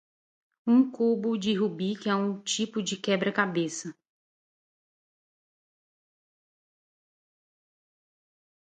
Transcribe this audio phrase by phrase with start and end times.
[0.65, 3.95] Um cubo de rubik é um tipo de quebra-cabeça.